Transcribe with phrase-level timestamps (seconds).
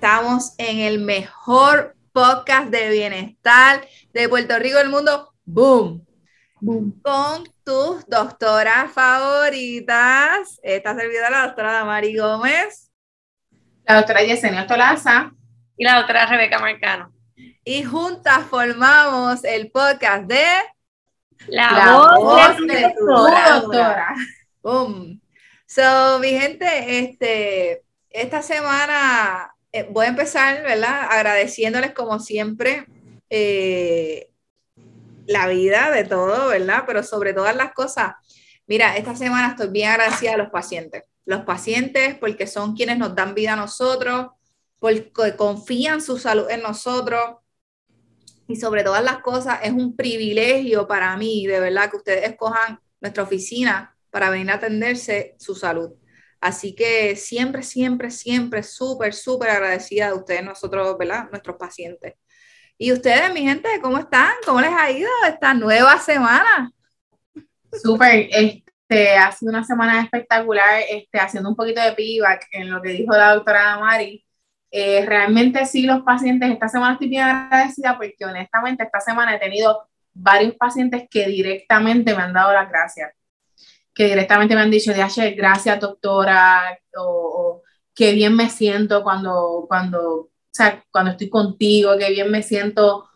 [0.00, 5.34] estamos en el mejor podcast de bienestar de Puerto Rico del mundo.
[5.44, 6.06] ¡Boom!
[6.58, 6.98] Boom.
[7.02, 10.58] Con tus doctoras favoritas.
[10.62, 12.90] Esta servidora, la doctora Damari Gómez.
[13.84, 15.32] La doctora Yesenia Tolaza.
[15.76, 17.12] Y la doctora Rebeca Marcano.
[17.62, 20.46] Y juntas formamos el podcast de
[21.48, 24.14] la, voz, de, tu doctora.
[24.62, 25.20] Boom.
[25.66, 31.06] So, mi gente, este, esta semana eh, voy a empezar, ¿verdad?
[31.10, 32.86] Agradeciéndoles como siempre
[33.28, 34.30] eh,
[35.26, 36.84] la vida de todo, ¿verdad?
[36.86, 38.14] Pero sobre todas las cosas,
[38.66, 41.04] mira, esta semana estoy bien agradecida a los pacientes.
[41.24, 44.28] Los pacientes porque son quienes nos dan vida a nosotros,
[44.78, 47.36] porque confían su salud en nosotros,
[48.50, 52.80] y sobre todas las cosas es un privilegio para mí, de verdad, que ustedes escojan
[53.00, 55.92] nuestra oficina para venir a atenderse su salud.
[56.40, 61.28] Así que siempre, siempre, siempre súper, súper agradecida de ustedes, nosotros, ¿verdad?
[61.30, 62.14] Nuestros pacientes.
[62.78, 64.32] Y ustedes, mi gente, ¿cómo están?
[64.46, 66.72] ¿Cómo les ha ido esta nueva semana?
[67.70, 72.80] Súper, este, ha sido una semana espectacular, este, haciendo un poquito de piggyback en lo
[72.80, 74.24] que dijo la doctora Mari.
[74.70, 79.38] Eh, realmente sí, los pacientes, esta semana estoy bien agradecida porque honestamente esta semana he
[79.38, 83.12] tenido varios pacientes que directamente me han dado las gracias,
[83.94, 87.62] que directamente me han dicho, gracias doctora, o,
[87.94, 90.30] qué bien me siento cuando, cuando,
[90.90, 93.08] cuando estoy contigo, qué bien me siento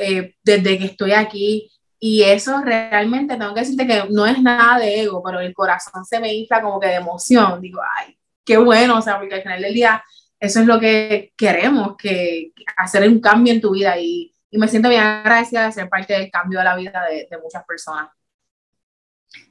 [0.00, 1.70] eh, desde que estoy aquí.
[1.98, 6.04] Y eso realmente tengo que decirte que no es nada de ego, pero el corazón
[6.04, 7.60] se me infla como que de emoción.
[7.60, 10.02] Digo, ay, qué bueno, o sea, porque al final del día
[10.38, 14.68] eso es lo que queremos, que hacer un cambio en tu vida y, y me
[14.68, 18.08] siento bien agradecida de ser parte del cambio de la vida de, de muchas personas.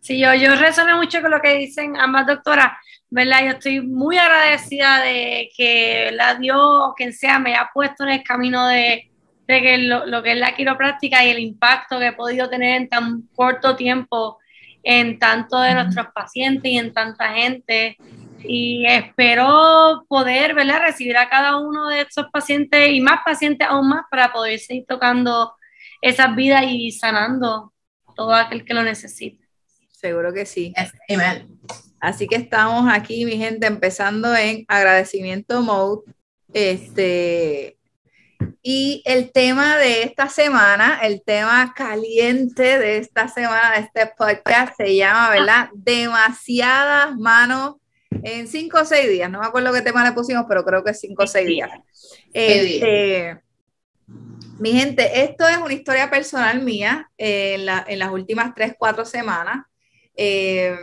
[0.02, 0.52] Sí, yo, yo
[0.98, 2.74] mucho con lo que dicen ambas doctoras,
[3.10, 3.44] ¿verdad?
[3.44, 8.24] Yo estoy muy agradecida de que la Dios, quien sea, me ha puesto en el
[8.24, 9.10] camino de,
[9.48, 12.82] de que lo, lo, que es la quiropráctica y el impacto que he podido tener
[12.82, 14.40] en tan corto tiempo
[14.84, 17.98] en tanto de nuestros pacientes y en tanta gente
[18.48, 20.82] y espero poder ¿verdad?
[20.82, 24.86] recibir a cada uno de estos pacientes y más pacientes aún más para poder seguir
[24.88, 25.56] tocando
[26.02, 27.74] esas vidas y sanando
[28.16, 29.45] todo aquel que lo necesite.
[30.06, 30.72] Seguro que sí.
[32.00, 36.04] Así que estamos aquí, mi gente, empezando en agradecimiento mode.
[36.54, 37.80] Este,
[38.62, 44.78] y el tema de esta semana, el tema caliente de esta semana, de este podcast,
[44.78, 45.70] se llama, ¿verdad?
[45.74, 47.78] Demasiadas manos
[48.12, 49.32] en cinco o seis días.
[49.32, 51.72] No me acuerdo qué tema le pusimos, pero creo que cinco o seis días.
[52.32, 53.42] Este,
[54.60, 57.56] mi gente, esto es una historia personal mía eh,
[57.88, 59.66] en, las últimas tres, cuatro semanas.
[60.16, 60.76] Eh,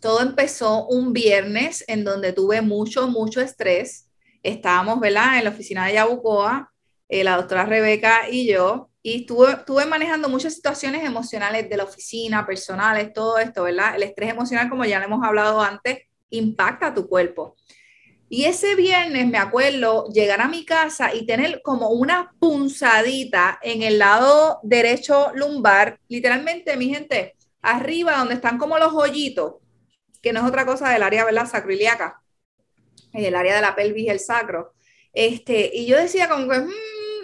[0.00, 4.08] todo empezó un viernes en donde tuve mucho, mucho estrés.
[4.42, 5.38] Estábamos, ¿verdad?
[5.38, 6.72] En la oficina de Yabucoa,
[7.08, 11.84] eh, la doctora Rebeca y yo, y estuve, estuve manejando muchas situaciones emocionales de la
[11.84, 13.94] oficina, personales, todo esto, ¿verdad?
[13.94, 16.00] El estrés emocional, como ya le hemos hablado antes,
[16.30, 17.54] impacta tu cuerpo.
[18.28, 23.82] Y ese viernes me acuerdo llegar a mi casa y tener como una punzadita en
[23.82, 27.35] el lado derecho lumbar, literalmente, mi gente,
[27.66, 29.56] arriba donde están como los hoyitos,
[30.22, 31.48] que no es otra cosa del área, ¿verdad?
[31.48, 32.22] Sacroiliaca,
[33.12, 34.74] el área de la pelvis y el sacro.
[35.12, 36.70] Este, y yo decía como que, mm,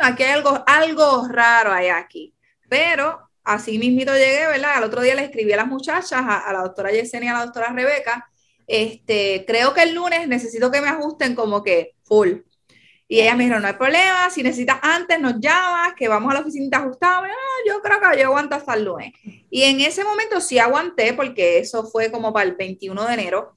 [0.01, 2.35] aquí hay algo, algo raro hay aquí.
[2.69, 4.77] Pero así mismito llegué, ¿verdad?
[4.77, 7.45] Al otro día le escribí a las muchachas, a, la doctora Yesenia y a la
[7.45, 8.29] doctora Rebeca,
[8.67, 12.39] este, creo que el lunes necesito que me ajusten como que full.
[13.13, 16.35] Y ella me dijo, no hay problema, si necesitas antes nos llamas, que vamos a
[16.37, 17.29] la oficina ajustamos.
[17.31, 19.13] Ah, yo creo que yo aguanto hasta el lunes.
[19.51, 23.53] Y en ese momento sí aguanté, porque eso fue como para el 21 de enero.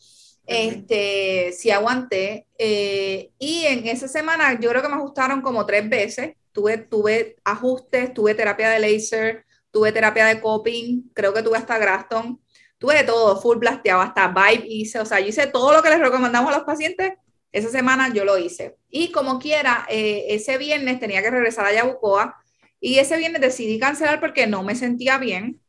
[0.46, 2.48] Este, sí aguanté.
[2.58, 6.34] Eh, y en esa semana yo creo que me ajustaron como tres veces.
[6.52, 11.78] Tuve, tuve ajustes, tuve terapia de laser, tuve terapia de coping, creo que tuve hasta
[11.78, 12.42] Graston
[12.78, 15.90] tuve de todo, full blasteado, hasta Vibe hice, o sea, yo hice todo lo que
[15.90, 17.14] les recomendamos a los pacientes,
[17.56, 18.76] esa semana yo lo hice.
[18.90, 22.36] Y como quiera, eh, ese viernes tenía que regresar a Yabucoa
[22.82, 25.62] y ese viernes decidí cancelar porque no me sentía bien.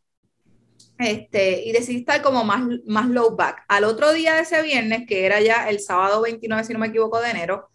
[0.99, 3.65] Este, y decidí estar como más, más low back.
[3.69, 6.89] Al otro día de ese viernes, que era ya el sábado 29, si no me
[6.89, 7.69] equivoco, de enero,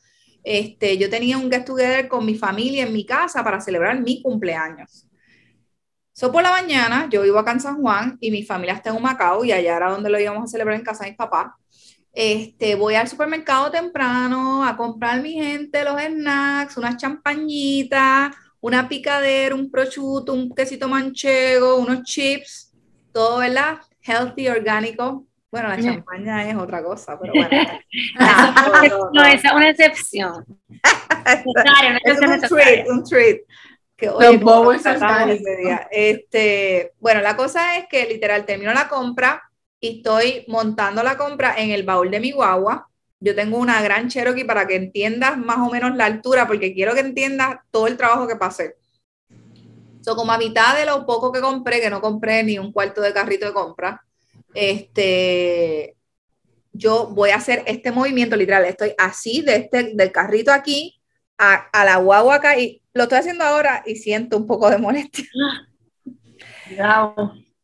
[0.44, 4.22] este, yo tenía un get together con mi familia en mi casa para celebrar mi
[4.22, 5.08] cumpleaños.
[6.12, 9.02] So, por la mañana, yo vivo acá en San Juan y mi familia está en
[9.02, 11.54] Macao y allá era donde lo íbamos a celebrar en casa de mis papás.
[12.13, 19.56] Este, voy al supermercado temprano a comprar mi gente los snacks, unas champañitas, una picadera,
[19.56, 22.74] un prosciutto, un quesito manchego, unos chips,
[23.13, 23.80] todo, ¿verdad?
[24.02, 25.25] Healthy, orgánico.
[25.50, 29.10] Bueno, la champaña es otra cosa, pero bueno.
[29.13, 30.46] no, esa es una excepción.
[31.25, 33.38] es un treat, un treat.
[33.98, 34.10] Que,
[35.92, 39.50] este, bueno, la cosa es que literal termino la compra
[39.81, 42.88] y estoy montando la compra en el baúl de mi guagua.
[43.19, 46.94] Yo tengo una gran Cherokee para que entiendas más o menos la altura, porque quiero
[46.94, 48.78] que entiendas todo el trabajo que pasé.
[50.01, 53.01] So, como a mitad de lo poco que compré, que no compré ni un cuarto
[53.01, 54.04] de carrito de compra,
[54.54, 55.95] este,
[56.74, 58.66] yo voy a hacer este movimiento literal.
[58.66, 61.01] Estoy así de este, del carrito aquí
[61.38, 65.25] a, la guagua acá y lo estoy haciendo ahora y siento un poco de molestia.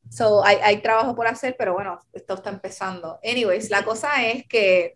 [0.10, 3.20] So, hay, hay, trabajo por hacer, pero bueno, esto está empezando.
[3.24, 4.94] Anyways, la cosa es que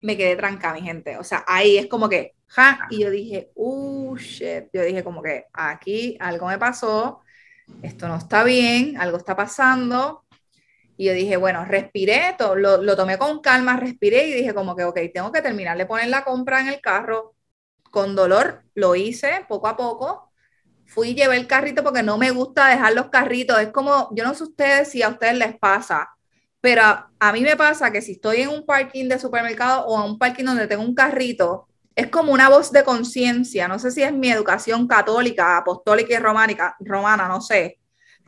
[0.00, 1.16] me quedé tranca, mi gente.
[1.16, 4.66] O sea, ahí es como que, ja, y yo dije, uh, shit.
[4.72, 7.20] Yo dije como que aquí algo me pasó,
[7.82, 10.24] esto no está bien, algo está pasando.
[10.96, 14.84] Y yo dije, bueno, respiré, lo, lo tomé con calma, respiré y dije como que,
[14.84, 17.34] ok, tengo que terminar de poner la compra en el carro.
[17.90, 20.27] Con dolor lo hice poco a poco.
[20.88, 23.60] Fui y llevé el carrito porque no me gusta dejar los carritos.
[23.60, 26.10] Es como, yo no sé ustedes si a ustedes les pasa,
[26.60, 30.02] pero a, a mí me pasa que si estoy en un parking de supermercado o
[30.02, 33.68] en un parking donde tengo un carrito, es como una voz de conciencia.
[33.68, 37.78] No sé si es mi educación católica, apostólica y románica, romana, no sé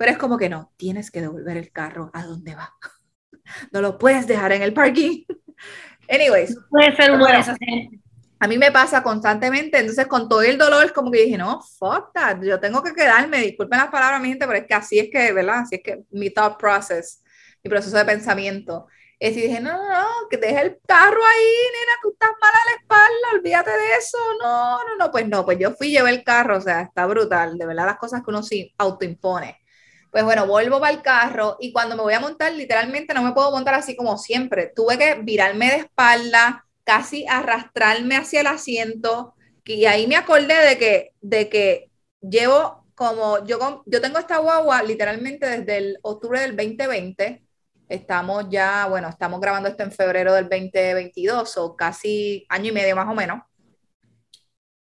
[0.00, 2.74] pero es como que no, tienes que devolver el carro a donde va.
[3.70, 5.24] No lo puedes dejar en el parking.
[6.08, 6.56] Anyways.
[6.70, 7.42] Puede ser uno de
[8.40, 12.10] A mí me pasa constantemente, entonces con todo el dolor, como que dije, no, fuck
[12.42, 15.32] yo tengo que quedarme, disculpen las palabras, mi gente, pero es que así es que,
[15.32, 15.58] ¿verdad?
[15.60, 17.22] Así es que mi thought process,
[17.62, 18.86] mi proceso de pensamiento.
[19.18, 22.50] Es y dije, no, no, no, que deje el carro ahí, nena, tú estás mal
[22.50, 24.18] a la espalda, olvídate de eso.
[24.42, 27.58] No, no, no, pues no, pues yo fui llevé el carro, o sea, está brutal,
[27.58, 29.58] de verdad las cosas que uno sí autoimpone.
[30.10, 33.32] Pues bueno, vuelvo para el carro y cuando me voy a montar, literalmente no me
[33.32, 34.72] puedo montar así como siempre.
[34.74, 39.34] Tuve que virarme de espalda, casi arrastrarme hacia el asiento
[39.74, 41.90] y ahí me acordé de que, de que
[42.20, 47.44] llevo como, yo, yo tengo esta guagua literalmente desde el octubre del 2020.
[47.88, 52.96] Estamos ya, bueno, estamos grabando esto en febrero del 2022 o casi año y medio
[52.96, 53.40] más o menos.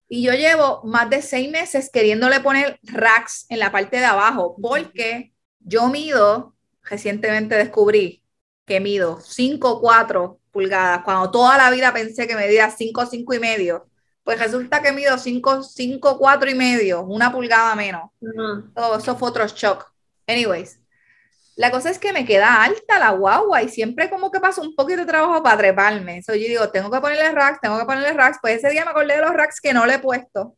[0.10, 4.58] Y yo llevo más de seis meses queriéndole poner racks en la parte de abajo,
[4.60, 8.23] porque yo mido, recientemente descubrí
[8.66, 13.34] que mido 5 o 4 pulgadas, cuando toda la vida pensé que medía 5, 5
[13.34, 13.88] y medio.
[14.24, 18.10] Pues resulta que mido 5, 5, 4 y medio, una pulgada menos.
[18.74, 19.92] Todo eso fue otro shock.
[20.28, 20.80] Anyways,
[21.56, 24.76] la cosa es que me queda alta la guagua y siempre como que paso un
[24.76, 26.20] poquito de trabajo para treparme.
[26.20, 28.40] Eso yo digo, tengo que ponerle racks, tengo que ponerle racks.
[28.42, 30.56] Pues ese día me acordé de los racks que no le he puesto.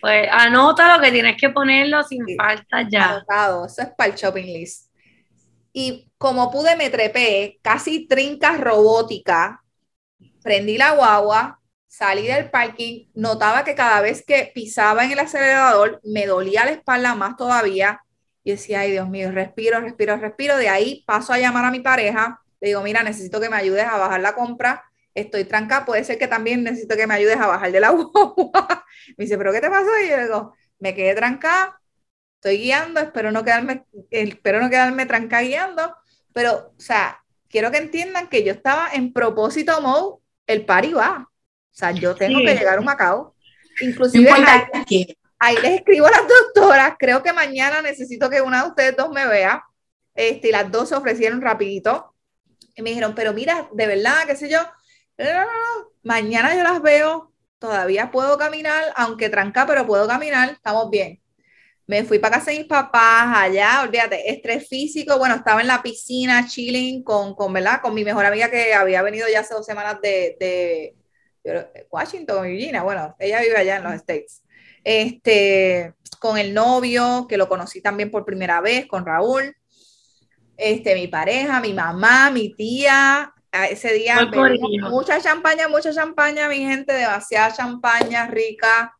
[0.00, 3.10] Pues anota lo que tienes que ponerlo sin falta ya.
[3.10, 4.90] Anotado, eso es para el shopping list.
[5.72, 9.62] Y como pude, me trepé, casi trinca robótica,
[10.42, 16.00] prendí la guagua, salí del parking, notaba que cada vez que pisaba en el acelerador
[16.04, 18.00] me dolía la espalda más todavía
[18.44, 20.56] y decía, ay Dios mío, respiro, respiro, respiro.
[20.56, 23.84] De ahí paso a llamar a mi pareja, le digo, mira, necesito que me ayudes
[23.86, 27.46] a bajar la compra, estoy tranca, puede ser que también necesito que me ayudes a
[27.46, 28.84] bajar de la guagua.
[29.16, 29.90] me dice, ¿pero qué te pasó?
[30.04, 31.80] Y yo digo, me quedé tranca,
[32.36, 35.96] estoy guiando, espero no quedarme, espero no quedarme tranca guiando,
[36.36, 41.26] pero, o sea, quiero que entiendan que yo estaba en propósito mode, el party va.
[41.30, 43.34] O sea, yo tengo que llegar a un Macao.
[43.80, 44.30] Inclusive,
[45.38, 49.08] ahí les escribo a las doctoras, creo que mañana necesito que una de ustedes dos
[49.12, 49.64] me vea.
[50.14, 52.14] Este, y las dos se ofrecieron rapidito.
[52.74, 54.60] Y me dijeron, pero mira, de verdad, qué sé yo,
[56.02, 61.18] mañana yo las veo, todavía puedo caminar, aunque tranca, pero puedo caminar, estamos bien.
[61.86, 65.82] Me fui para casa de mis papás, allá, olvídate, estrés físico, bueno, estaba en la
[65.82, 67.80] piscina, chilling con, con, ¿verdad?
[67.80, 70.96] con mi mejor amiga que había venido ya hace dos semanas de, de,
[71.44, 74.42] de Washington, Virginia, bueno, ella vive allá en los States
[74.86, 79.56] este, con el novio, que lo conocí también por primera vez, con Raúl,
[80.56, 83.34] este, mi pareja, mi mamá, mi tía,
[83.68, 84.30] ese día
[84.88, 88.96] mucha champaña, mucha champaña, mi gente, demasiada champaña rica.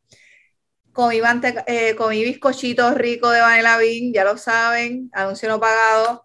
[0.97, 1.21] Comí,
[1.67, 6.25] eh, comí bizcochitos ricos de Vanilla Bean, ya lo saben, anuncio no pagado.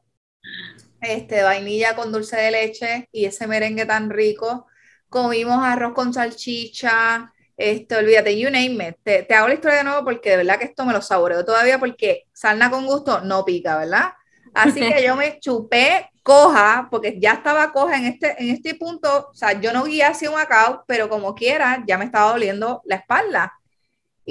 [1.01, 4.68] Este, vainilla con dulce de leche y ese merengue tan rico.
[5.10, 8.96] Comimos arroz con salchicha, este, olvídate, you name it.
[9.04, 11.78] Te, hago la historia de nuevo porque de verdad que esto me lo saboreo todavía
[11.78, 14.13] porque salna con gusto no pica, ¿verdad?
[14.54, 19.32] Así que yo me chupé coja, porque ya estaba coja en este, en este punto,
[19.32, 22.82] o sea, yo no guía hacia un acao, pero como quiera, ya me estaba doliendo
[22.86, 23.51] la espalda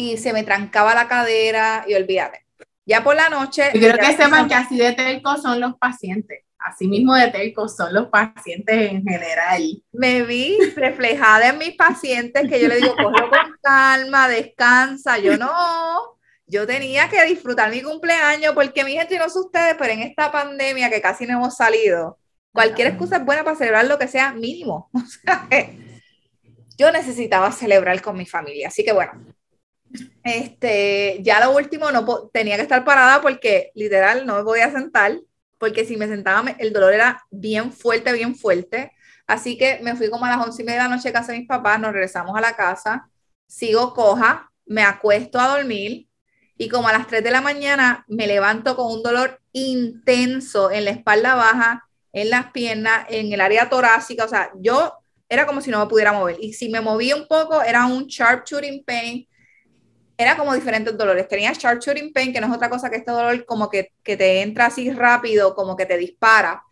[0.00, 2.46] y se me trancaba la cadera y olvídate.
[2.86, 3.70] Ya por la noche.
[3.74, 6.44] Yo quiero que sepan que así de telco son los pacientes.
[6.58, 9.62] así mismo de tercos son los pacientes en general.
[9.92, 15.18] Me vi reflejada en mis pacientes que yo le digo, coge con calma, descansa.
[15.18, 19.92] Yo no, yo tenía que disfrutar mi cumpleaños porque mi gente, no sé ustedes, pero
[19.92, 22.18] en esta pandemia que casi no hemos salido,
[22.52, 24.90] cualquier excusa es buena para celebrar lo que sea mínimo.
[24.94, 25.48] O sea,
[26.78, 28.68] yo necesitaba celebrar con mi familia.
[28.68, 29.12] Así que bueno,
[30.22, 35.18] este, ya lo último no tenía que estar parada porque literal no me podía sentar,
[35.58, 38.92] porque si me sentaba el dolor era bien fuerte, bien fuerte.
[39.26, 41.32] Así que me fui como a las once y media de la noche a casa
[41.32, 43.08] de mis papás, nos regresamos a la casa,
[43.46, 46.08] sigo coja, me acuesto a dormir
[46.56, 50.84] y como a las 3 de la mañana me levanto con un dolor intenso en
[50.84, 54.92] la espalda baja, en las piernas, en el área torácica, o sea, yo
[55.28, 58.06] era como si no me pudiera mover y si me movía un poco era un
[58.06, 59.26] sharp shooting pain
[60.20, 61.26] era como diferentes dolores.
[61.28, 64.18] Tenía sharp shooting pain, que no es otra cosa que este dolor como que, que
[64.18, 66.62] te entra así rápido, como que te dispara.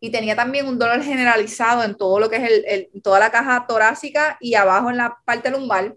[0.00, 3.30] Y tenía también un dolor generalizado en todo lo que es el, el, toda la
[3.30, 5.94] caja torácica y abajo en la parte lumbar.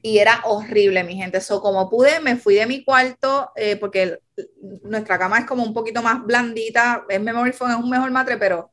[0.00, 1.38] Y era horrible, mi gente.
[1.38, 4.20] Eso, como pude, me fui de mi cuarto, eh, porque
[4.82, 7.04] nuestra cama es como un poquito más blandita.
[7.08, 8.70] Es memory foam, es un mejor matre, pero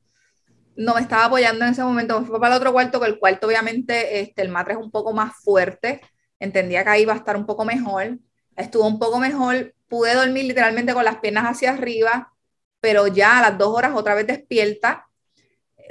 [0.76, 2.20] no me estaba apoyando en ese momento.
[2.20, 4.92] Me fui para el otro cuarto, que el cuarto, obviamente, este, el matre es un
[4.92, 6.02] poco más fuerte
[6.42, 8.18] entendía que ahí iba a estar un poco mejor,
[8.58, 12.34] estuvo un poco mejor, pude dormir literalmente con las piernas hacia arriba,
[12.82, 15.08] pero ya a las dos horas otra vez despierta.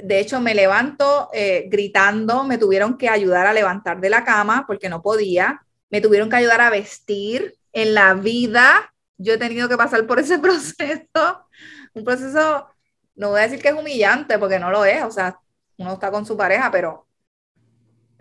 [0.03, 4.65] De hecho, me levanto eh, gritando, me tuvieron que ayudar a levantar de la cama
[4.67, 7.55] porque no podía, me tuvieron que ayudar a vestir.
[7.73, 11.47] En la vida yo he tenido que pasar por ese proceso,
[11.93, 12.67] un proceso,
[13.15, 15.39] no voy a decir que es humillante porque no lo es, o sea,
[15.77, 17.07] uno está con su pareja, pero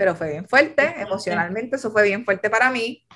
[0.01, 3.07] pero fue bien fuerte, emocionalmente eso fue bien fuerte para mí.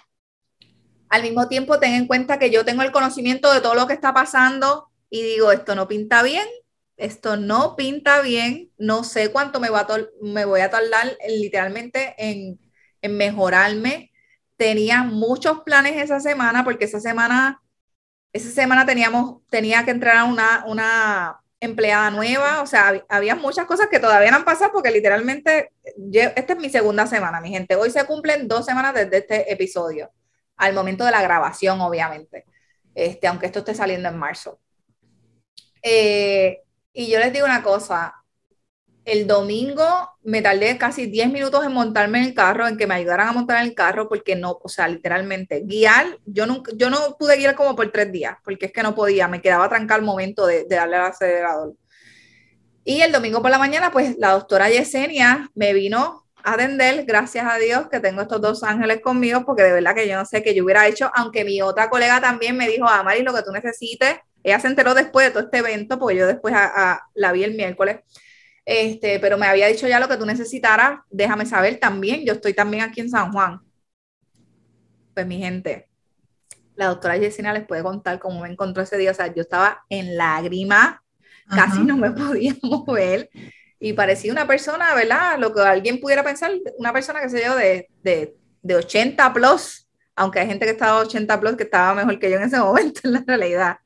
[1.09, 3.95] Al mismo tiempo, ten en cuenta que yo tengo el conocimiento de todo lo que
[3.95, 6.47] está pasando y digo, esto no pinta bien,
[6.99, 12.17] esto no pinta bien, no sé cuánto me, va a me voy a tardar literalmente
[12.19, 12.61] en,
[13.01, 14.13] en mejorarme.
[14.59, 17.63] Tenía muchos planes esa semana porque esa semana,
[18.35, 23.67] esa semana teníamos, tenía que entrar a una, una empleada nueva, o sea, había muchas
[23.67, 25.73] cosas que todavía no han pasado porque literalmente,
[26.13, 30.11] esta es mi segunda semana, mi gente, hoy se cumplen dos semanas desde este episodio,
[30.57, 32.47] al momento de la grabación, obviamente,
[32.95, 34.61] este, aunque esto esté saliendo en marzo.
[35.83, 38.24] Eh, y yo les digo una cosa,
[39.05, 39.85] el domingo
[40.23, 43.33] me tardé casi 10 minutos en montarme en el carro, en que me ayudaran a
[43.33, 47.37] montar en el carro, porque no, o sea, literalmente, guiar, yo, nunca, yo no pude
[47.37, 50.47] guiar como por tres días, porque es que no podía, me quedaba trancar el momento
[50.47, 51.75] de, de darle al acelerador.
[52.85, 57.47] Y el domingo por la mañana, pues la doctora Yesenia me vino a atender, gracias
[57.47, 60.43] a Dios que tengo estos dos ángeles conmigo, porque de verdad que yo no sé
[60.43, 63.53] qué yo hubiera hecho, aunque mi otra colega también me dijo, Amari, lo que tú
[63.53, 66.55] necesites, ella se enteró después de todo este evento, porque yo después
[67.15, 68.01] la vi el miércoles,
[68.65, 72.55] este, pero me había dicho ya lo que tú necesitaras, déjame saber también, yo estoy
[72.55, 73.61] también aquí en San Juan.
[75.13, 75.89] Pues mi gente,
[76.75, 79.85] la doctora Yesenia les puede contar cómo me encontró ese día, o sea, yo estaba
[79.89, 81.03] en lágrima,
[81.49, 83.31] casi no me podía mover
[83.79, 85.39] y parecía una persona, ¿verdad?
[85.39, 89.87] Lo que alguien pudiera pensar, una persona que se yo de, de, de 80 plus,
[90.17, 93.01] aunque hay gente que estaba 80 plus que estaba mejor que yo en ese momento,
[93.05, 93.77] en la realidad.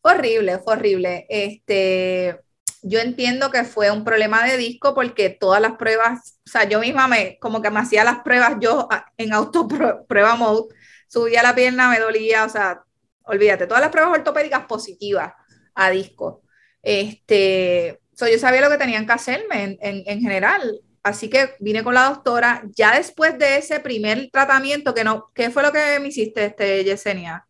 [0.00, 1.26] Horrible, fue horrible.
[1.28, 2.40] Este,
[2.82, 6.80] yo entiendo que fue un problema de disco porque todas las pruebas, o sea, yo
[6.80, 9.68] misma me, como que me hacía las pruebas yo ah, en auto
[10.08, 10.74] prueba mode,
[11.08, 12.82] subía la pierna, me dolía, o sea,
[13.22, 15.32] olvídate, todas las pruebas ortopédicas positivas
[15.74, 16.42] a disco.
[16.82, 21.50] Este, so yo sabía lo que tenían que hacerme en, en, en, general, así que
[21.60, 22.62] vine con la doctora.
[22.74, 26.82] Ya después de ese primer tratamiento, que no, ¿qué fue lo que me hiciste, este,
[26.84, 27.46] Yesenia?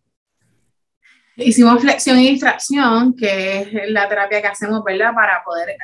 [1.36, 5.14] Hicimos flexión y distracción, que es la terapia que hacemos, ¿verdad?
[5.14, 5.76] Para poder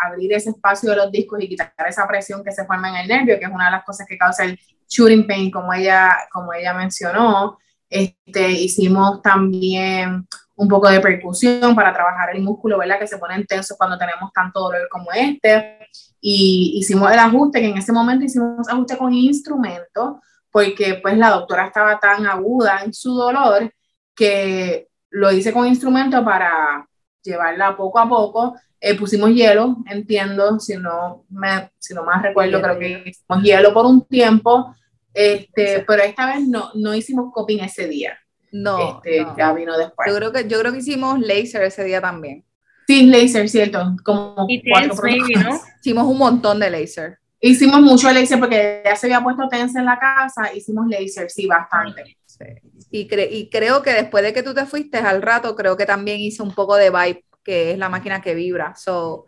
[0.00, 3.08] abrir ese espacio de los discos y quitar esa presión que se forma en el
[3.08, 6.52] nervio, que es una de las cosas que causa el shooting pain, como ella, como
[6.52, 7.58] ella mencionó.
[7.90, 13.00] Este, hicimos también un poco de percusión para trabajar el músculo, ¿verdad?
[13.00, 15.78] Que se pone tenso cuando tenemos tanto dolor como este.
[16.20, 20.20] Y hicimos el ajuste, que en ese momento hicimos ajuste con instrumento,
[20.52, 23.72] porque pues la doctora estaba tan aguda en su dolor
[24.14, 26.86] que lo hice con instrumento para
[27.22, 28.56] llevarla poco a poco.
[28.80, 33.72] Eh, pusimos hielo, entiendo, si no, me, si no más recuerdo, creo que hicimos hielo
[33.72, 34.74] por un tiempo,
[35.14, 38.18] este, pero esta vez no, no hicimos coping ese día.
[38.50, 40.10] No, este, ya vino después.
[40.10, 42.44] Yo creo, que, yo creo que hicimos laser ese día también.
[42.86, 44.94] Sí, laser, cierto, como cuatro
[45.42, 45.60] ¿no?
[45.80, 47.18] Hicimos un montón de laser.
[47.40, 51.46] Hicimos mucho laser porque ya se había puesto tensa en la casa, hicimos laser, sí,
[51.46, 52.16] bastante.
[52.90, 56.20] Y, y, creo que después de que tú te fuiste al rato, creo que también
[56.20, 58.74] hice un poco de vibe que es la máquina que vibra.
[58.76, 59.26] So,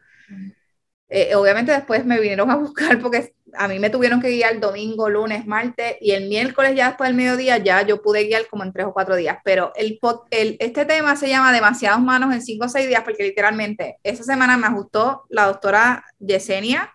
[1.09, 5.09] eh, obviamente después me vinieron a buscar porque a mí me tuvieron que guiar domingo,
[5.09, 8.73] lunes, martes y el miércoles ya después del mediodía ya yo pude guiar como en
[8.73, 9.39] tres o cuatro días.
[9.45, 9.99] Pero el,
[10.31, 14.25] el, este tema se llama Demasiados manos en cinco o seis días porque literalmente esa
[14.25, 16.93] semana me ajustó la doctora Yesenia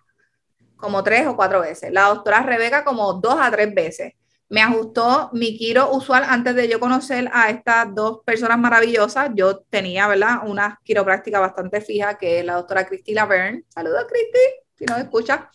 [0.76, 4.14] como tres o cuatro veces, la doctora Rebeca como dos a tres veces.
[4.50, 9.30] Me ajustó mi quiro usual antes de yo conocer a estas dos personas maravillosas.
[9.36, 10.40] Yo tenía, ¿verdad?
[10.46, 13.64] Una quiropráctica bastante fija que es la doctora Cristina Byrne.
[13.70, 14.40] Saludos, Cristi,
[14.76, 15.50] si no me escucha.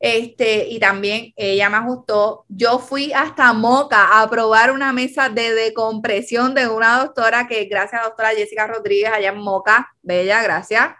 [0.00, 2.44] Este, y también ella me ajustó.
[2.48, 8.00] Yo fui hasta Moca a probar una mesa de decompresión de una doctora que, gracias
[8.00, 10.90] a la doctora Jessica Rodríguez, allá en Moca, bella, gracias.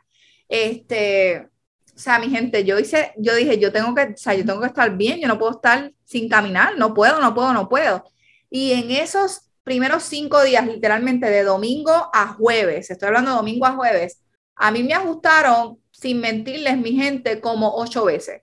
[0.49, 1.49] Este,
[1.95, 4.61] o sea, mi gente, yo hice, yo dije, yo tengo que, o sea, yo tengo
[4.61, 8.05] que estar bien, yo no puedo estar sin caminar, no puedo, no puedo, no puedo.
[8.51, 13.67] Y en esos primeros cinco días, literalmente de domingo a jueves, estoy hablando de domingo
[13.67, 14.23] a jueves,
[14.57, 18.43] a mí me ajustaron, sin mentirles, mi gente, como ocho veces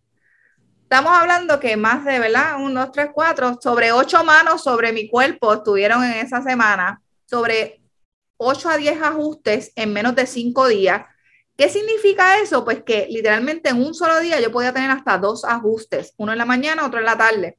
[0.90, 2.60] estamos hablando que más de, ¿verdad?
[2.60, 7.80] Un, tres, cuatro, sobre ocho manos sobre mi cuerpo estuvieron en esa semana, sobre
[8.38, 11.04] ocho a diez ajustes en menos de cinco días.
[11.60, 12.64] ¿Qué significa eso?
[12.64, 16.38] Pues que literalmente en un solo día yo podía tener hasta dos ajustes, uno en
[16.38, 17.58] la mañana, otro en la tarde.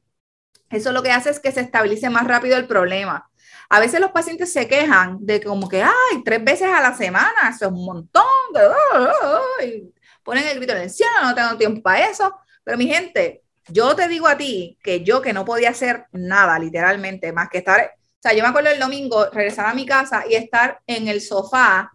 [0.71, 3.29] Eso lo que hace es que se estabilice más rápido el problema.
[3.69, 7.51] A veces los pacientes se quejan de como que, ay, tres veces a la semana,
[7.51, 8.23] eso es un montón,
[8.55, 9.91] de,
[10.23, 12.33] ponen el grito en el cielo, no tengo tiempo para eso.
[12.63, 16.57] Pero mi gente, yo te digo a ti que yo que no podía hacer nada,
[16.57, 20.23] literalmente, más que estar, o sea, yo me acuerdo el domingo regresar a mi casa
[20.27, 21.91] y estar en el sofá,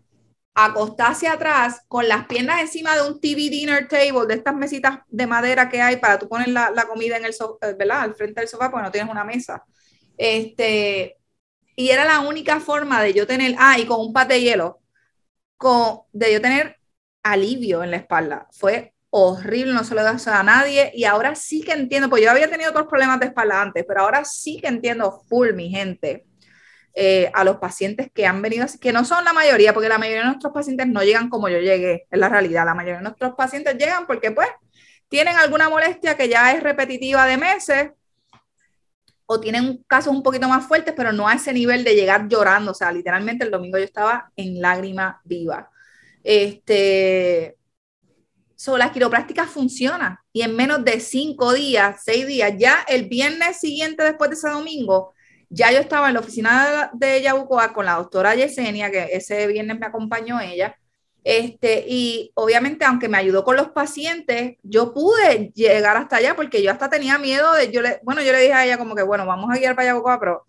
[0.57, 5.01] acostar hacia atrás, con las piernas encima de un TV dinner table, de estas mesitas
[5.09, 8.01] de madera que hay para tú poner la, la comida en el sofá, ¿verdad?
[8.01, 9.63] Al frente del sofá, porque no tienes una mesa.
[10.17, 11.19] Este,
[11.77, 14.81] y era la única forma de yo tener, ah, y con un pate de hielo,
[15.59, 16.79] con, de yo tener
[17.23, 18.49] alivio en la espalda.
[18.53, 22.31] Fue horrible, no se lo das a nadie y ahora sí que entiendo, pues yo
[22.31, 26.27] había tenido otros problemas de espalda antes, pero ahora sí que entiendo full, mi gente,
[26.99, 30.23] eh, a los pacientes que han venido que no son la mayoría, porque la mayoría
[30.23, 33.35] de nuestros pacientes no llegan como yo llegué, es la realidad, la mayoría de nuestros
[33.35, 34.49] pacientes llegan porque pues
[35.09, 37.91] tienen alguna molestia que ya es repetitiva de meses
[39.27, 42.71] o tienen casos un poquito más fuertes, pero no a ese nivel de llegar llorando,
[42.71, 45.69] o sea, literalmente el domingo yo estaba en lágrima viva.
[46.25, 47.57] Este,
[48.55, 53.59] So, la quiropráctica funciona y en menos de cinco días, seis días, ya el viernes
[53.61, 55.13] siguiente después de ese domingo,
[55.49, 59.79] ya yo estaba en la oficina de, Yabucoa con la doctora Yesenia, que ese viernes
[59.79, 60.77] me acompañó ella,
[61.25, 66.63] este, y obviamente, aunque me ayudó con los pacientes, yo pude llegar hasta allá porque
[66.63, 69.03] yo hasta tenía miedo de, yo le, bueno, yo le dije a ella como que,
[69.03, 70.47] bueno, vamos a guiar para Yabucoa, pero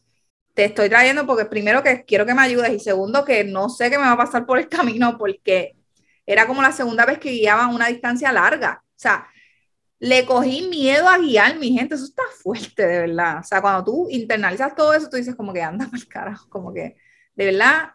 [0.53, 3.89] te estoy trayendo porque primero que quiero que me ayudes y segundo que no sé
[3.89, 5.75] qué me va a pasar por el camino porque
[6.25, 8.83] era como la segunda vez que guiaba una distancia larga.
[8.83, 9.27] O sea,
[9.99, 13.39] le cogí miedo a guiar, mi gente, eso está fuerte, de verdad.
[13.39, 16.73] O sea, cuando tú internalizas todo eso, tú dices como que anda el carajo, como
[16.73, 16.97] que,
[17.35, 17.91] de verdad,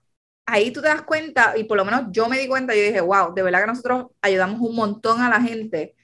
[0.47, 3.01] ahí tú te das cuenta, y por lo menos yo me di cuenta, yo dije,
[3.01, 5.95] wow, de verdad que nosotros ayudamos un montón a la gente.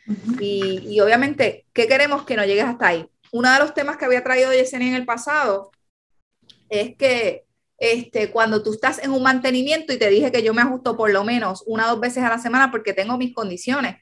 [0.41, 3.09] y, y, obviamente, ¿qué queremos que no llegues hasta ahí?
[3.33, 5.71] Uno de los temas que había traído Yesenia en el pasado
[6.71, 7.45] es que
[7.79, 11.11] este, cuando tú estás en un mantenimiento y te dije que yo me ajusto por
[11.11, 13.97] lo menos una o dos veces a la semana porque tengo mis condiciones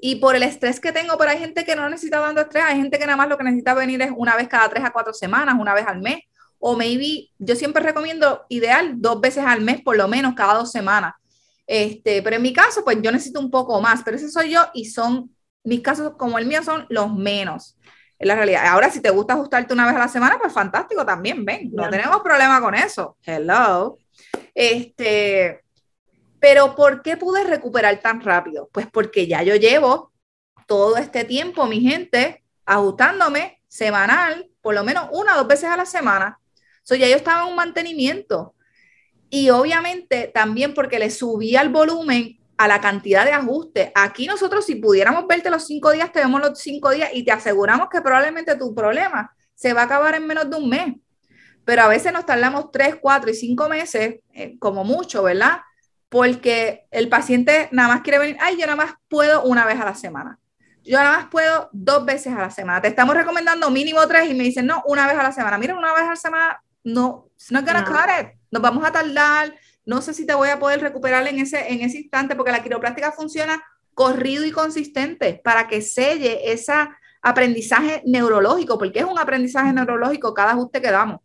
[0.00, 2.76] y por el estrés que tengo, pero hay gente que no necesita tanto estrés, hay
[2.76, 5.12] gente que nada más lo que necesita venir es una vez cada tres a cuatro
[5.12, 6.20] semanas, una vez al mes,
[6.58, 10.70] o maybe, yo siempre recomiendo ideal dos veces al mes por lo menos cada dos
[10.70, 11.14] semanas.
[11.66, 14.62] Este, pero en mi caso, pues yo necesito un poco más, pero ese soy yo
[14.74, 15.34] y son,
[15.64, 17.76] mis casos como el mío son los menos
[18.20, 18.66] es la realidad.
[18.66, 21.88] Ahora, si te gusta ajustarte una vez a la semana, pues fantástico también, ven, no
[21.88, 23.16] tenemos problema con eso.
[23.24, 23.96] Hello.
[24.54, 25.62] Este,
[26.40, 28.68] pero ¿por qué pude recuperar tan rápido?
[28.72, 30.12] Pues porque ya yo llevo
[30.66, 35.76] todo este tiempo, mi gente, ajustándome semanal, por lo menos una o dos veces a
[35.76, 36.40] la semana.
[36.82, 38.54] So, ya yo estaba en un mantenimiento.
[39.28, 43.90] Y obviamente también porque le subía el volumen a la cantidad de ajustes.
[43.94, 47.32] Aquí nosotros, si pudiéramos verte los cinco días, te vemos los cinco días y te
[47.32, 50.94] aseguramos que probablemente tu problema se va a acabar en menos de un mes.
[51.64, 55.60] Pero a veces nos tardamos tres, cuatro y cinco meses, eh, como mucho, ¿verdad?
[56.10, 59.86] Porque el paciente nada más quiere venir, ay, yo nada más puedo una vez a
[59.86, 60.38] la semana.
[60.82, 62.82] Yo nada más puedo dos veces a la semana.
[62.82, 65.56] Te estamos recomendando mínimo tres y me dicen, no, una vez a la semana.
[65.56, 68.32] Mira, una vez a la semana, no, it's not gonna cut it.
[68.50, 69.54] Nos vamos a tardar,
[69.86, 72.62] no sé si te voy a poder recuperar en ese, en ese instante, porque la
[72.62, 73.62] quiropráctica funciona
[73.94, 76.72] corrido y consistente para que selle ese
[77.22, 81.20] aprendizaje neurológico, porque es un aprendizaje neurológico cada ajuste que damos.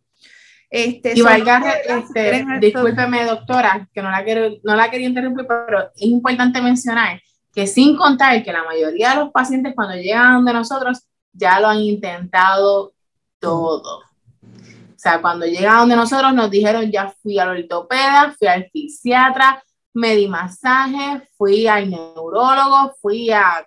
[0.76, 5.90] Este, y valga, este, discúlpeme, doctora, que no la, quiero, no la quería interrumpir, pero
[5.94, 7.18] es importante mencionar
[7.54, 11.68] que sin contar que la mayoría de los pacientes cuando llegan de nosotros ya lo
[11.68, 12.92] han intentado
[13.38, 14.00] todo.
[14.00, 19.64] O sea, cuando llegaron de nosotros nos dijeron, ya fui al ortopeda, fui al fisiatra,
[19.94, 23.66] me di masaje, fui al neurólogo, fui a...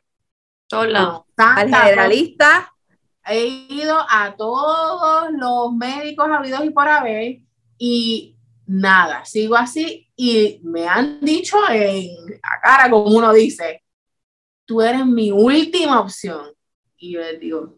[0.72, 1.24] Hola.
[1.38, 2.72] Al generalista
[3.30, 7.40] he ido a todos los médicos habidos y por haber
[7.78, 13.84] y nada, sigo así y me han dicho en la cara, como uno dice,
[14.66, 16.54] tú eres mi última opción.
[16.98, 17.78] Y yo les digo,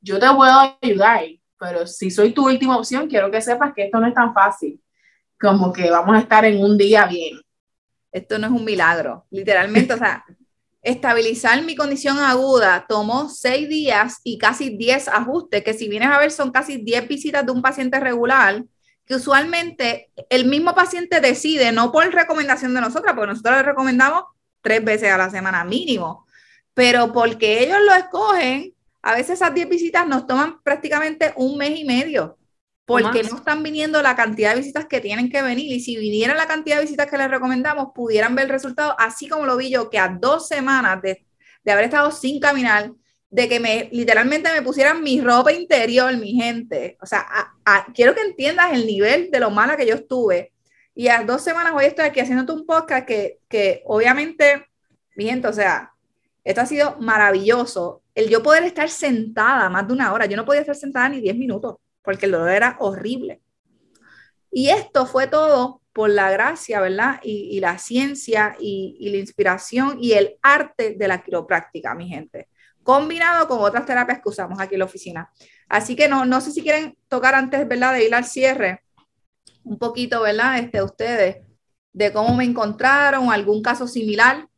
[0.00, 1.24] yo te puedo ayudar,
[1.58, 4.80] pero si soy tu última opción, quiero que sepas que esto no es tan fácil,
[5.40, 7.40] como que vamos a estar en un día bien.
[8.12, 10.24] Esto no es un milagro, literalmente, o sea,
[10.82, 16.18] Estabilizar mi condición aguda tomó seis días y casi diez ajustes, que si vienes a
[16.18, 18.64] ver son casi diez visitas de un paciente regular,
[19.04, 24.24] que usualmente el mismo paciente decide, no por recomendación de nosotros, porque nosotros le recomendamos
[24.62, 26.26] tres veces a la semana mínimo,
[26.72, 31.78] pero porque ellos lo escogen, a veces esas diez visitas nos toman prácticamente un mes
[31.78, 32.38] y medio
[32.90, 35.72] porque no están viniendo la cantidad de visitas que tienen que venir.
[35.72, 39.28] Y si vinieran la cantidad de visitas que les recomendamos, pudieran ver el resultado, así
[39.28, 41.24] como lo vi yo, que a dos semanas de,
[41.70, 42.90] haber estado sin caminar,
[43.30, 46.98] de que me literalmente me pusieran mi ropa interior, mi gente.
[47.00, 47.24] O sea,
[47.94, 50.52] quiero que entiendas el nivel de lo mala que yo estuve.
[50.92, 54.66] Y a dos semanas hoy estoy aquí haciéndote un podcast que, que obviamente,
[55.14, 55.92] mi gente, o sea,
[56.42, 58.02] esto ha sido maravilloso.
[58.16, 61.20] El yo poder estar sentada más de una hora, yo no podía estar sentada ni
[61.20, 63.42] diez minutos porque el dolor era horrible.
[64.50, 67.20] Y esto fue todo por la gracia, ¿verdad?
[67.22, 72.48] Y, la ciencia y, y, la inspiración y el arte de la quiropráctica, mi gente,
[72.82, 75.30] combinado con otras terapias que usamos aquí en la oficina.
[75.68, 77.94] Así que no, no sé si quieren tocar antes, ¿verdad?
[77.94, 78.82] De ir al cierre,
[79.64, 80.58] un poquito, ¿verdad?
[80.58, 81.46] Este, ustedes,
[81.92, 84.48] de cómo me encontraron, algún caso similar.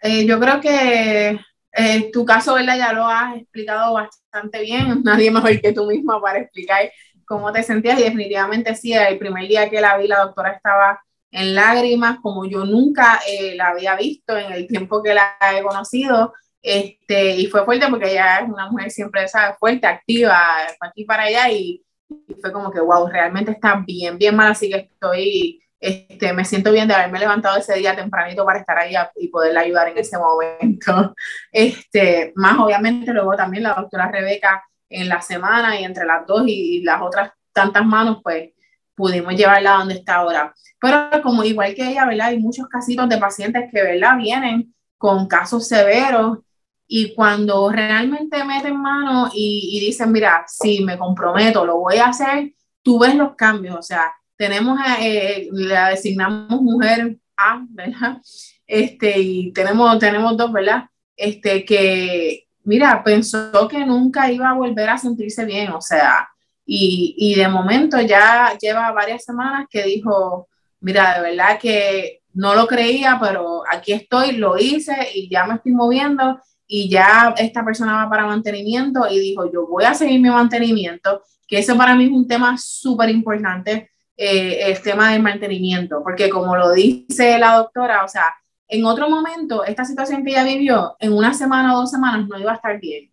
[0.00, 1.38] Eh, yo creo que
[1.72, 2.76] eh, tu caso, ¿verdad?
[2.76, 5.02] Ya lo has explicado bastante bien.
[5.04, 6.90] Nadie mejor que tú misma para explicar
[7.24, 7.98] cómo te sentías.
[7.98, 12.44] Y definitivamente sí, el primer día que la vi, la doctora estaba en lágrimas, como
[12.44, 16.34] yo nunca eh, la había visto en el tiempo que la he conocido.
[16.60, 19.56] Este, y fue fuerte porque ella es una mujer siempre ¿sabes?
[19.58, 20.40] fuerte, activa,
[20.78, 21.50] para aquí para allá.
[21.50, 21.82] Y,
[22.28, 24.52] y fue como que, wow, realmente está bien, bien mal.
[24.52, 28.78] Así que estoy este, me siento bien de haberme levantado ese día tempranito para estar
[28.78, 31.14] ahí y poderle ayudar en ese momento.
[31.52, 36.44] Este, más obviamente luego también la doctora Rebeca en la semana y entre las dos
[36.46, 38.50] y, las otras tantas manos, pues
[38.94, 40.54] pudimos llevarla a donde está ahora.
[40.80, 42.28] Pero como igual que ella, ¿verdad?
[42.28, 44.16] Hay muchos casitos de pacientes que, ¿verdad?
[44.18, 46.38] Vienen con casos severos
[46.86, 52.06] y cuando realmente meten mano y, y dicen, mira, si me comprometo, lo voy a
[52.06, 58.20] hacer, tú ves los cambios, o sea, tenemos, eh, le designamos mujer A, ¿verdad?
[58.66, 60.82] Este, y tenemos, tenemos dos, ¿verdad?
[61.16, 66.28] Este, que, mira, pensó que nunca iba a volver a sentirse bien, o sea,
[66.66, 70.48] y, y de momento ya lleva varias semanas que dijo,
[70.80, 75.54] mira, de verdad que no lo creía, pero aquí estoy, lo hice y ya me
[75.54, 80.20] estoy moviendo y ya esta persona va para mantenimiento y dijo, yo voy a seguir
[80.20, 85.22] mi mantenimiento, que eso para mí es un tema súper importante eh, el tema del
[85.22, 88.34] mantenimiento, porque como lo dice la doctora, o sea,
[88.68, 92.38] en otro momento, esta situación que ella vivió, en una semana o dos semanas no
[92.38, 93.12] iba a estar bien.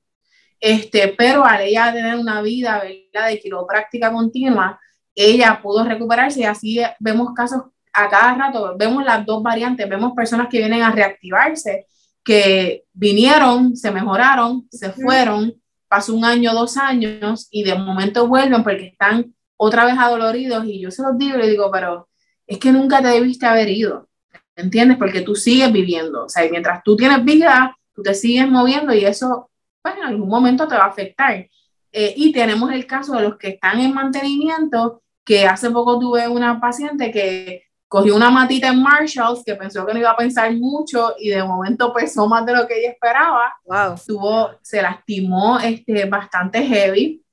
[0.59, 3.29] Este, pero al ella tener una vida ¿verdad?
[3.29, 4.79] de quiropráctica continua,
[5.15, 10.13] ella pudo recuperarse y así vemos casos a cada rato, vemos las dos variantes, vemos
[10.13, 11.87] personas que vienen a reactivarse,
[12.23, 15.53] que vinieron, se mejoraron, se fueron,
[15.87, 20.79] pasó un año, dos años y de momento vuelven porque están otra vez adoloridos y
[20.79, 22.07] yo se los digo y digo, pero
[22.47, 24.07] es que nunca te debiste haber ido,
[24.55, 24.97] ¿entiendes?
[24.97, 29.03] Porque tú sigues viviendo, o sea, mientras tú tienes vida, tú te sigues moviendo y
[29.03, 31.45] eso, pues en algún momento te va a afectar.
[31.91, 36.25] Eh, y tenemos el caso de los que están en mantenimiento, que hace poco tuve
[36.29, 40.55] una paciente que cogió una matita en Marshalls que pensó que no iba a pensar
[40.55, 43.55] mucho y de momento pesó más de lo que ella esperaba.
[43.65, 43.95] Wow.
[44.07, 47.25] Tuvo, se lastimó este, bastante heavy,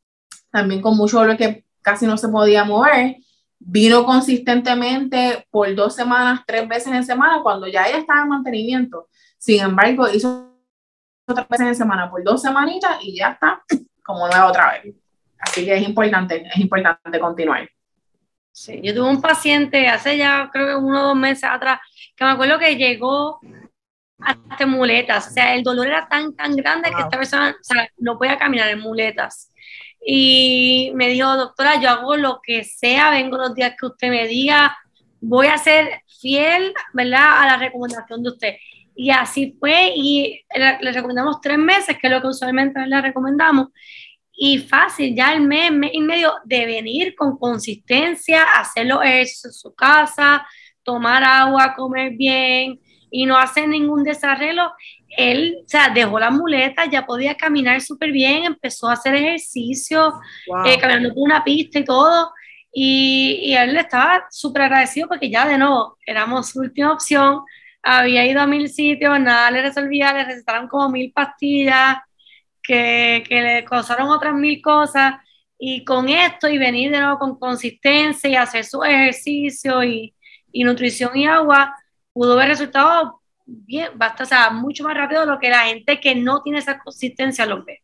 [0.50, 3.16] también con mucho dolor que casi no se podía mover.
[3.61, 9.09] Vino consistentemente por dos semanas, tres veces en semana, cuando ya ella estaba en mantenimiento.
[9.38, 10.53] Sin embargo, hizo
[11.29, 13.62] otras veces en semana por dos semanitas y ya está
[14.05, 14.96] como nueva otra vez.
[15.38, 17.68] Así que es importante, es importante continuar.
[18.51, 21.79] Sí, yo tuve un paciente hace ya creo que uno o dos meses atrás
[22.16, 23.38] que me acuerdo que llegó
[24.18, 27.87] hasta muletas, o sea, el dolor era tan, tan grande que esta persona o sea,
[27.99, 29.53] no podía caminar en muletas.
[30.09, 34.29] Y me dijo, doctora, yo hago lo que sea, vengo los días que usted me
[34.29, 34.79] diga,
[35.21, 38.55] voy a ser fiel, ¿verdad?, a la recomendación de usted.
[38.95, 43.71] Y así fue, y le, recomendamos tres meses, que es lo que usualmente le recomendamos,
[44.33, 49.75] y fácil, ya el mes, mes y medio de venir con consistencia, hacerlo en su
[49.75, 50.47] casa,
[50.85, 52.79] tomar agua, comer bien
[53.11, 54.73] y no hacer ningún desarreglo.
[55.09, 60.14] Él, o sea, dejó la muleta, ya podía caminar súper bien, empezó a hacer ejercicio,
[60.64, 62.33] eh, caminando por una pista y todo.
[62.73, 67.40] Y, y él estaba súper agradecido porque ya de nuevo éramos su última opción.
[67.83, 71.99] Había ido a mil sitios, nada le resolvía, le recetaron como mil pastillas
[72.62, 75.14] que, que le causaron otras mil cosas.
[75.59, 80.14] Y con esto y venir de nuevo con consistencia y hacer su ejercicio y,
[80.53, 81.75] y nutrición y agua,
[82.16, 83.12] pudo ver resultados
[83.44, 86.61] bien, basta, o sea, mucho más rápido de lo que la gente que no tiene
[86.61, 87.83] esa consistencia lo ve.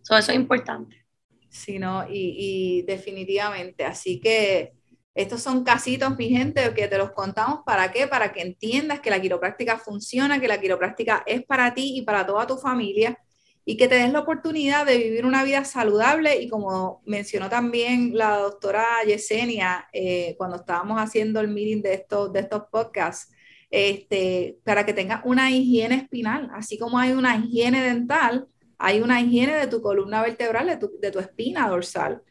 [0.00, 1.04] eso es importante.
[1.48, 3.84] Sí, no, y, y, definitivamente.
[3.84, 4.74] Así que
[5.12, 9.10] estos son casitos, mi gente, que te los contamos para qué, para que entiendas que
[9.10, 13.18] la quiropráctica funciona, que la quiropráctica es para ti y para toda tu familia
[13.64, 18.16] y que te des la oportunidad de vivir una vida saludable y como mencionó también
[18.16, 23.31] la doctora Yesenia eh, cuando estábamos haciendo el meeting de estos, de estos podcasts,
[23.72, 28.46] este, para que tengas una higiene espinal, así como hay una higiene dental,
[28.78, 32.22] hay una higiene de tu columna vertebral, de tu, de tu espina dorsal.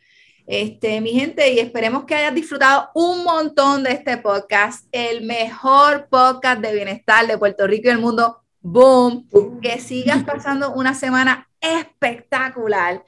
[0.46, 6.08] Este, mi gente, y esperemos que hayas disfrutado un montón de este podcast, el mejor
[6.10, 9.28] podcast de bienestar de Puerto Rico y el mundo boom,
[9.62, 13.04] que sigas pasando una semana espectacular,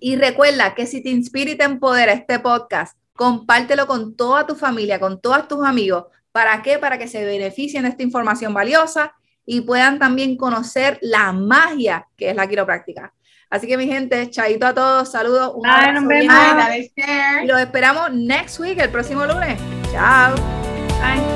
[0.00, 4.54] Y recuerda que si te inspira y te empodera este podcast, compártelo con toda tu
[4.54, 6.06] familia, con todos tus amigos.
[6.32, 6.78] ¿Para qué?
[6.78, 9.14] Para que se beneficien de esta información valiosa
[9.46, 13.12] y puedan también conocer la magia que es la quiropráctica.
[13.50, 18.78] Así que mi gente, chaito a todos, saludos, un abrazo y los esperamos next week,
[18.80, 19.60] el próximo lunes.
[19.92, 20.34] Chao.
[21.00, 21.33] Bye.